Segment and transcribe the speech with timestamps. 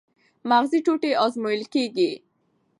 [0.49, 2.11] مغزي ټوټې ازمویل کېږي.